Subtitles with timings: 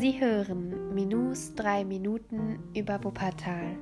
[0.00, 3.76] Sie hören Minus 3 Minuten über Wuppertal.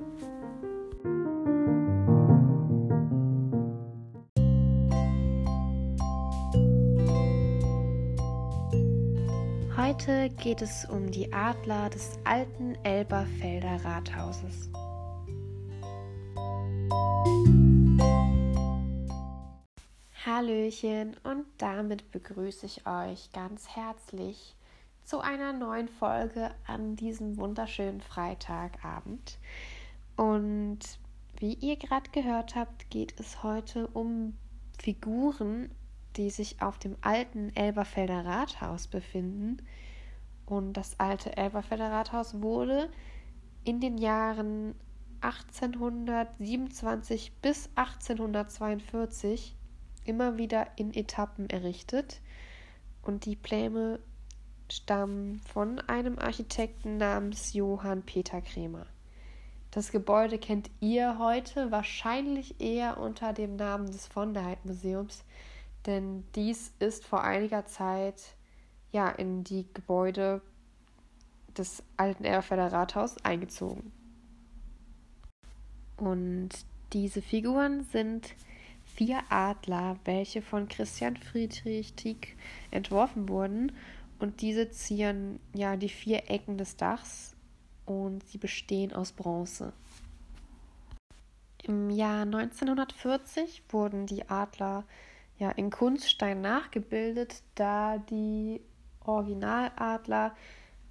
[9.77, 14.71] Heute geht es um die Adler des alten Elberfelder Rathauses.
[20.25, 24.56] Hallöchen und damit begrüße ich euch ganz herzlich
[25.07, 29.39] zu einer neuen Folge an diesem wunderschönen Freitagabend.
[30.17, 30.79] Und
[31.39, 34.35] wie ihr gerade gehört habt, geht es heute um
[34.77, 35.71] Figuren,
[36.17, 39.65] die sich auf dem alten Elberfelder Rathaus befinden.
[40.45, 42.89] Und das alte Elberfelder Rathaus wurde
[43.63, 44.75] in den Jahren
[45.21, 49.55] 1827 bis 1842
[50.03, 52.19] immer wieder in Etappen errichtet.
[53.03, 54.01] Und die Pläne
[54.71, 58.85] stammen von einem Architekten namens Johann Peter Kremer.
[59.71, 65.23] Das Gebäude kennt ihr heute wahrscheinlich eher unter dem Namen des von der Museums,
[65.85, 68.35] denn dies ist vor einiger Zeit
[68.91, 70.41] ja in die Gebäude
[71.57, 73.91] des alten Erfelder Rathaus eingezogen.
[75.97, 76.49] Und
[76.93, 78.35] diese Figuren sind
[78.95, 82.37] vier Adler, welche von Christian Friedrich Tieck
[82.71, 83.71] entworfen wurden
[84.19, 87.35] und diese zieren ja die vier Ecken des Dachs
[87.85, 89.73] und sie bestehen aus Bronze.
[91.63, 94.85] Im Jahr 1940 wurden die Adler
[95.37, 98.61] ja in Kunststein nachgebildet, da die
[99.01, 100.35] Originaladler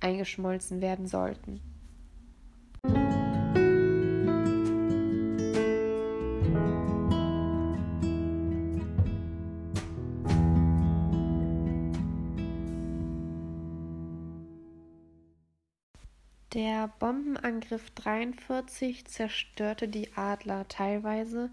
[0.00, 1.60] eingeschmolzen werden sollten.
[16.52, 21.50] Der Bombenangriff 43 zerstörte die Adler teilweise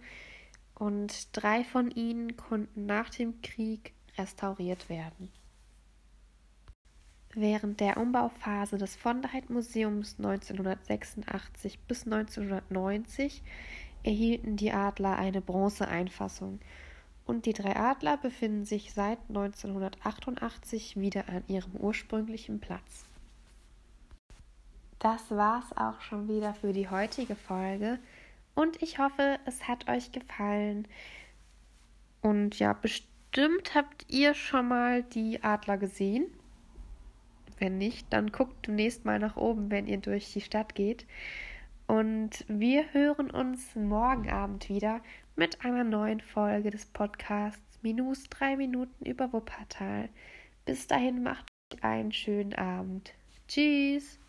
[0.75, 5.31] und drei von ihnen konnten nach dem Krieg restauriert werden.
[7.33, 13.41] Während der Umbauphase des Vonderheit-Museums 1986 bis 1990
[14.03, 16.59] erhielten die Adler eine Bronzeeinfassung
[17.25, 23.05] und die drei Adler befinden sich seit 1988 wieder an ihrem ursprünglichen Platz
[25.03, 27.99] das war's auch schon wieder für die heutige Folge.
[28.55, 30.87] Und ich hoffe, es hat euch gefallen.
[32.21, 36.25] Und ja, bestimmt habt ihr schon mal die Adler gesehen.
[37.59, 41.05] Wenn nicht, dann guckt demnächst mal nach oben, wenn ihr durch die Stadt geht.
[41.85, 45.01] Und wir hören uns morgen Abend wieder
[45.35, 50.07] mit einer neuen Folge des Podcasts Minus drei Minuten über Wuppertal.
[50.63, 53.13] Bis dahin macht euch einen schönen Abend.
[53.49, 54.22] Tschüss.